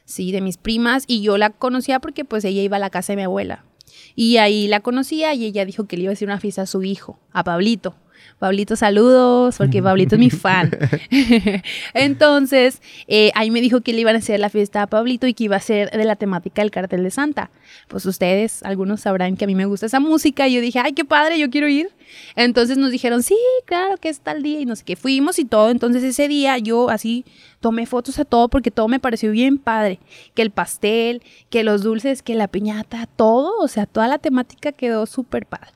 [0.05, 3.13] sí, de mis primas, y yo la conocía porque pues ella iba a la casa
[3.13, 3.65] de mi abuela.
[4.15, 6.67] Y ahí la conocía y ella dijo que le iba a hacer una fiesta a
[6.67, 7.97] su hijo, a Pablito.
[8.43, 10.77] Pablito, saludos, porque Pablito es mi fan.
[11.95, 15.35] Entonces, eh, ahí me dijo que le iban a hacer la fiesta a Pablito y
[15.35, 17.53] que iba a ser de la temática del cartel de Santa.
[17.87, 20.93] Pues ustedes, algunos sabrán que a mí me gusta esa música y yo dije, ay,
[20.93, 21.91] qué padre, yo quiero ir.
[22.35, 25.45] Entonces nos dijeron, sí, claro que es tal día y no sé qué, fuimos y
[25.45, 25.71] todo.
[25.71, 27.25] Entonces ese día yo así
[27.61, 30.01] tomé fotos a todo porque todo me pareció bien padre.
[30.35, 34.73] Que el pastel, que los dulces, que la piñata, todo, o sea, toda la temática
[34.73, 35.71] quedó súper padre.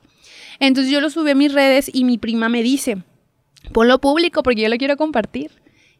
[0.59, 3.03] Entonces yo lo subí a mis redes y mi prima me dice,
[3.73, 5.51] ponlo público porque yo lo quiero compartir.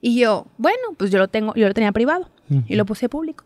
[0.01, 2.29] Y yo, bueno, pues yo lo tengo, yo lo tenía privado
[2.67, 3.45] y lo puse público.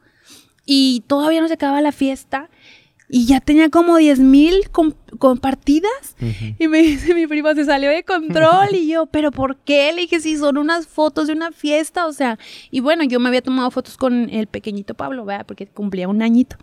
[0.65, 2.49] Y todavía no se acaba la fiesta
[3.09, 4.69] y ya tenía como 10 mil
[5.19, 6.15] compartidas.
[6.59, 8.73] Y me dice mi prima, se salió de control.
[8.73, 9.91] y yo, ¿pero por qué?
[9.93, 12.37] Le dije, si son unas fotos de una fiesta, o sea.
[12.69, 15.45] Y bueno, yo me había tomado fotos con el pequeñito Pablo, ¿verdad?
[15.45, 16.57] Porque cumplía un añito.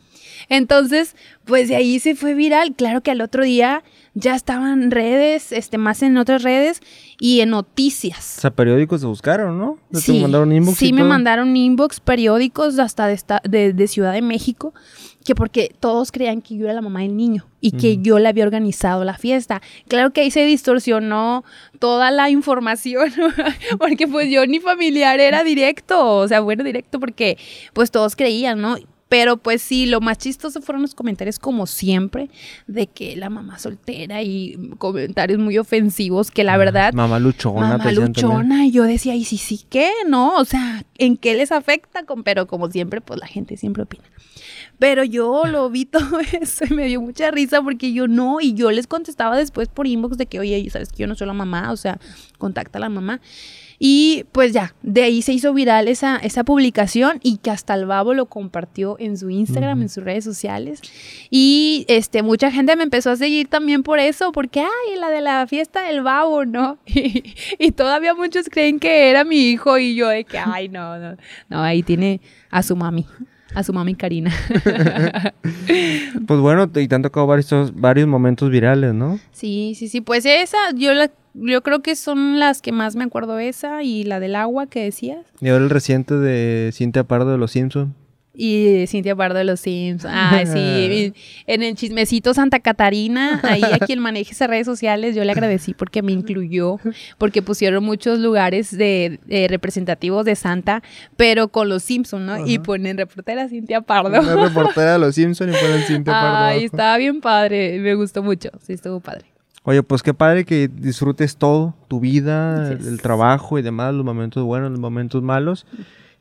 [0.49, 2.75] Entonces, pues de ahí se fue viral.
[2.75, 3.83] Claro que al otro día
[4.15, 6.81] ya estaban redes, este, más en otras redes
[7.21, 8.39] y en noticias.
[8.39, 9.79] O sea, periódicos se buscaron, ¿no?
[9.93, 10.79] Sí, me mandaron inbox.
[10.79, 14.75] Sí, me mandaron inbox, periódicos hasta de, de, Ciudad de México,
[15.25, 18.29] que porque todos creían que yo era la mamá del niño y que yo le
[18.43, 19.61] organizado la fiesta.
[19.89, 21.45] Claro que ahí se distorsionó
[21.79, 23.13] toda la información,
[23.79, 27.39] porque pues yo ni familiar era directo, o sea, bueno, directo porque
[27.73, 28.77] pues todos creían, ¿no?
[29.09, 32.31] Pero pues sí, lo más chistoso fueron los comentarios como siempre
[32.67, 36.93] de que la mamá soltera y comentarios muy ofensivos que la verdad...
[36.93, 37.79] Mamá luchona.
[37.79, 38.67] Mamá luchona.
[38.67, 39.91] Y yo decía, ¿y sí, sí qué?
[40.07, 40.37] ¿No?
[40.37, 42.05] O sea, ¿en qué les afecta?
[42.25, 44.05] Pero como siempre, pues la gente siempre opina.
[44.79, 48.55] Pero yo lo vi todo eso y me dio mucha risa porque yo no, y
[48.55, 51.33] yo les contestaba después por inbox de que, oye, sabes que yo no soy la
[51.33, 51.99] mamá, o sea,
[52.39, 53.21] contacta a la mamá.
[53.79, 57.87] Y pues ya, de ahí se hizo viral esa, esa publicación y que hasta el
[57.87, 60.81] babo lo compartió en su Instagram, en sus redes sociales.
[61.31, 65.21] Y este, mucha gente me empezó a seguir también por eso, porque, ay, la de
[65.21, 66.79] la fiesta del babo, ¿no?
[67.59, 71.17] Y, todavía muchos creen que era mi hijo y yo de que, ay, no, no,
[71.49, 73.07] no, ahí tiene a su mami
[73.55, 74.33] a su mami Karina.
[76.27, 79.19] pues bueno, y te han tocado varios, varios momentos virales, ¿no?
[79.33, 80.01] Sí, sí, sí.
[80.01, 81.11] Pues esa, yo la
[81.41, 84.85] yo creo que son las que más me acuerdo esa y la del agua que
[84.85, 85.27] decías.
[85.41, 87.93] Y ahora el reciente de Cintia Pardo de Los Simpsons.
[88.41, 90.05] Y Cintia Pardo de los Sims.
[90.09, 91.13] Ay, sí.
[91.49, 95.75] En el chismecito Santa Catarina, ahí a quien maneje esas redes sociales, yo le agradecí
[95.75, 96.79] porque me incluyó,
[97.19, 99.19] porque pusieron muchos lugares de,
[99.51, 100.85] representativos de Santa,
[101.17, 102.47] pero con los Simpsons, ¿no?
[102.47, 104.21] Y ponen reportera Cintia Pardo.
[104.21, 106.37] Una reportera de los Simpsons y ponen Cintia Pardo.
[106.37, 107.81] Ay, estaba bien padre.
[107.81, 108.51] Me gustó mucho.
[108.65, 109.25] Sí, estuvo padre.
[109.69, 114.43] Oye, pues qué padre que disfrutes todo, tu vida, el, trabajo y demás, los momentos
[114.43, 115.67] buenos, los momentos malos.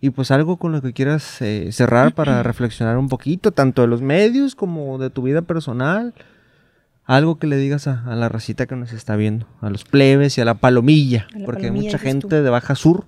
[0.02, 3.88] Y pues algo con lo que quieras eh, cerrar para reflexionar un poquito, tanto de
[3.88, 6.14] los medios como de tu vida personal.
[7.06, 10.42] Algo que le digas a, la racita que nos está viendo, a los plebes y
[10.42, 13.06] a la palomilla, porque hay mucha gente de Baja Sur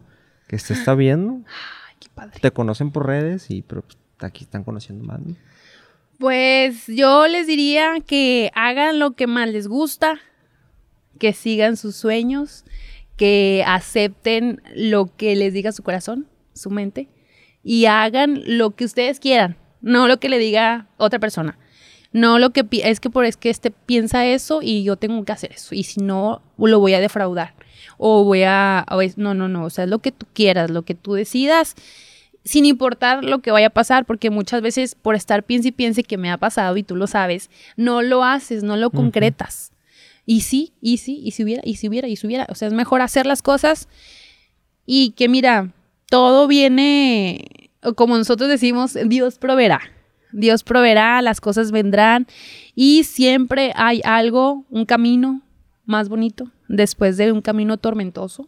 [0.47, 1.34] que te está viendo.
[1.34, 2.39] Ay, qué padre.
[2.39, 5.19] Te conocen por redes y pero pues, aquí están conociendo más.
[6.17, 10.19] Pues yo les diría que hagan lo que más les gusta,
[11.19, 12.65] que sigan sus sueños,
[13.15, 17.10] que acepten lo que les diga su corazón, su mente,
[17.63, 21.60] y hagan lo que ustedes quieran, no lo que le diga otra persona.
[22.12, 25.32] No lo que es que por es que este piensa eso y yo tengo que
[25.32, 25.75] hacer eso.
[25.75, 27.53] Y si no, lo voy a defraudar.
[27.97, 28.86] O voy a.
[29.15, 29.65] no, no, no.
[29.65, 31.75] O sea, es lo que tú quieras, lo que tú decidas,
[32.43, 36.03] sin importar lo que vaya a pasar, porque muchas veces por estar piense y piense
[36.03, 39.68] que me ha pasado y tú lo sabes, no lo haces, no lo concretas.
[40.31, 42.45] Y sí, y sí, y si hubiera, y si hubiera, y si hubiera.
[42.49, 43.89] O sea, es mejor hacer las cosas
[44.85, 45.73] y que mira,
[46.05, 49.81] todo viene, como nosotros decimos, Dios proveerá.
[50.31, 52.27] Dios proveerá, las cosas vendrán
[52.75, 55.41] y siempre hay algo, un camino
[55.87, 58.47] más bonito después de un camino tormentoso.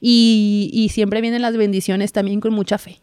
[0.00, 2.98] Y, y siempre vienen las bendiciones también con mucha fe.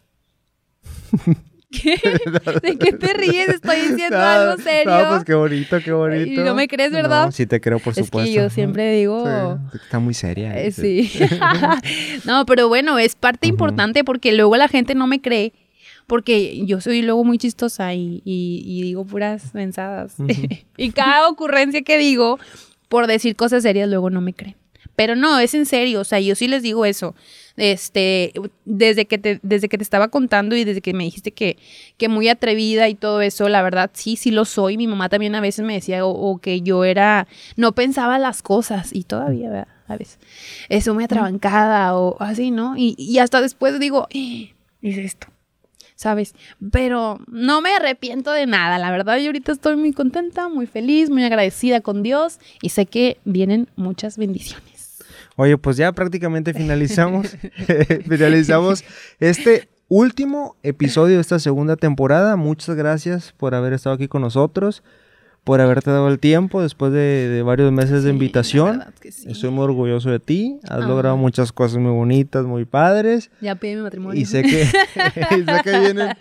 [1.82, 2.00] ¿Qué?
[2.62, 3.48] ¿De qué te ríes?
[3.48, 4.92] Estoy diciendo algo serio.
[4.92, 6.40] No, pues qué bonito, qué bonito.
[6.40, 7.26] Y no me crees, ¿verdad?
[7.26, 8.20] No, sí te creo, por supuesto.
[8.20, 9.58] Es que yo siempre digo...
[9.72, 10.58] está muy seria.
[10.58, 11.10] Eh, sí.
[12.24, 15.52] no, pero bueno, es parte importante porque luego la gente no me cree.
[16.06, 20.16] Porque yo soy luego muy chistosa y, digo puras mensadas.
[20.76, 22.38] y cada ocurrencia que digo,
[22.88, 24.56] por decir cosas serias, luego no me creen.
[24.96, 27.14] Pero no, es en serio, o sea, yo sí les digo eso.
[27.56, 28.32] Este,
[28.64, 31.56] desde que te, desde que te estaba contando y desde que me dijiste que,
[31.96, 34.76] que muy atrevida y todo eso, la verdad sí, sí lo soy.
[34.76, 37.26] Mi mamá también a veces me decía o, que yo era,
[37.56, 39.68] no pensaba las cosas y todavía, ¿verdad?
[39.86, 40.18] A veces,
[40.70, 42.74] eso muy atrabancada o así, ¿no?
[42.76, 45.28] Y, hasta después digo, eh, hice esto.
[45.96, 46.34] ¿sabes?
[46.72, 51.08] Pero no me arrepiento de nada, la verdad yo ahorita estoy muy contenta, muy feliz,
[51.08, 54.73] muy agradecida con Dios y sé que vienen muchas bendiciones.
[55.36, 57.36] Oye, pues ya prácticamente finalizamos.
[58.08, 58.84] finalizamos
[59.20, 62.36] este último episodio de esta segunda temporada.
[62.36, 64.82] Muchas gracias por haber estado aquí con nosotros,
[65.42, 68.82] por haberte dado el tiempo después de, varios meses de invitación.
[69.02, 70.58] Estoy muy orgulloso de ti.
[70.68, 73.30] Has logrado muchas cosas muy bonitas, muy padres.
[73.40, 74.20] Ya pide mi matrimonio.
[74.20, 76.16] Y sé que, sé que, vienen,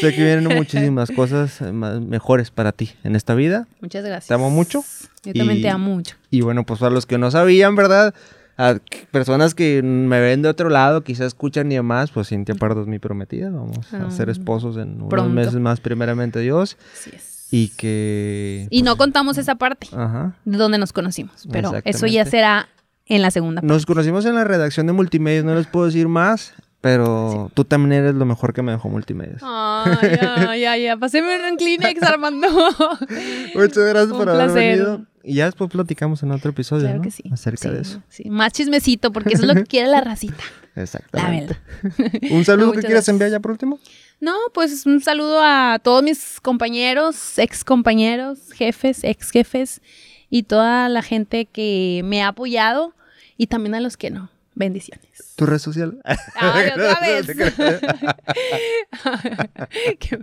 [0.00, 3.68] sé que vienen muchísimas cosas mejores para ti en esta vida.
[3.80, 4.26] Muchas gracias.
[4.26, 4.82] Te amo mucho.
[5.24, 6.16] Yo también te amo mucho.
[6.30, 8.14] Y bueno, pues para los que no sabían, ¿verdad?
[8.58, 8.78] A
[9.12, 12.88] personas que me ven de otro lado, quizás escuchan y demás, pues Cintia Pardo es
[12.88, 13.50] mi prometida.
[13.50, 15.30] Vamos a ser Ah, esposos en unos pronto.
[15.32, 16.76] meses más, primeramente Dios.
[16.92, 17.46] Así es.
[17.50, 18.66] Y que.
[18.70, 20.34] Y no contamos esa parte Ajá.
[20.44, 22.68] de donde nos conocimos, pero eso ya será
[23.06, 23.72] en la segunda parte.
[23.72, 28.04] Nos conocimos en la redacción de multimedia, no les puedo decir más, pero tú también
[28.04, 29.36] eres lo mejor que me dejó multimedia.
[29.42, 30.94] Ay, ya, ya, ya.
[30.94, 32.48] Un Kleenex, Armando.
[33.54, 35.06] Muchas gracias Un por haber venido.
[35.24, 37.02] Y ya después platicamos en otro episodio, Claro ¿no?
[37.02, 37.24] que sí.
[37.30, 38.02] Acerca Sí, de eso.
[38.08, 38.30] sí.
[38.30, 40.42] Más chismecito, porque eso es lo que quiere la racita.
[40.74, 41.56] La Exactamente.
[41.82, 42.12] verdad.
[42.30, 43.78] Un saludo No, que quieras enviar ya por último.
[44.20, 49.80] No, pues un saludo a todos mis compañeros, ex compañeros, jefes, ex jefes
[50.30, 52.94] y toda la gente que me ha apoyado
[53.36, 54.30] y también a los que no.
[54.58, 55.34] Bendiciones.
[55.36, 56.00] ¿Tu red social?
[56.34, 57.26] Ay, otra vez.
[60.00, 60.18] Qué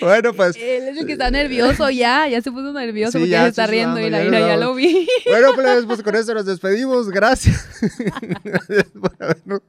[0.00, 0.56] bueno, pues.
[0.56, 3.50] Él es el que está nervioso ya, ya se puso nervioso Sí, porque ya se
[3.50, 3.94] está riendo.
[4.00, 5.06] dando, mira, ya ya lo vi.
[5.30, 7.08] Bueno, pues, pues con eso nos despedimos.
[7.10, 7.64] Gracias.
[8.42, 9.62] Gracias por habernos-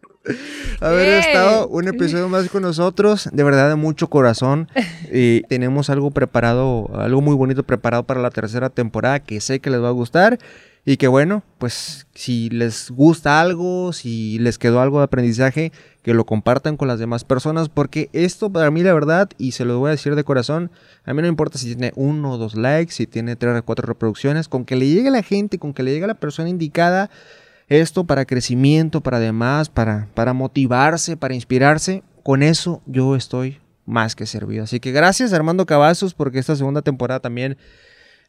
[0.81, 3.29] haber estado un episodio más con nosotros.
[3.31, 4.69] De verdad, de mucho corazón.
[5.13, 9.69] Y tenemos algo preparado, algo muy bonito preparado para la tercera temporada que sé que
[9.69, 10.39] les va a gustar.
[10.87, 15.71] Y que bueno, pues si les gusta algo, si les quedó algo de aprendizaje,
[16.03, 19.65] que lo compartan con las demás personas, porque esto para mí la verdad, y se
[19.65, 20.69] lo voy a decir de corazón,
[21.03, 23.87] a mí no importa si tiene uno o dos likes, si tiene tres o cuatro
[23.87, 26.49] reproducciones, con que le llegue a la gente, con que le llegue a la persona
[26.49, 27.09] indicada,
[27.67, 34.15] esto para crecimiento, para demás, para, para motivarse, para inspirarse, con eso yo estoy más
[34.15, 34.65] que servido.
[34.65, 37.57] Así que gracias Armando Cavazos, porque esta segunda temporada también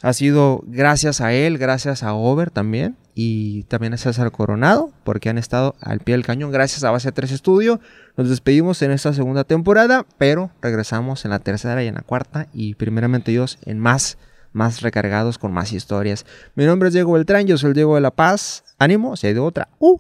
[0.03, 5.29] ha sido gracias a él, gracias a Over también y también a César Coronado porque
[5.29, 7.81] han estado al pie del cañón gracias a Base 3 Studio.
[8.17, 12.47] Nos despedimos en esta segunda temporada, pero regresamos en la tercera y en la cuarta
[12.53, 14.19] y primeramente Dios en más,
[14.53, 16.27] más recargados con más historias.
[16.55, 18.65] Mi nombre es Diego Beltrán, yo soy el Diego de la Paz.
[18.79, 19.69] Ánimo, si hay de otra.
[19.79, 19.99] ¡Uh!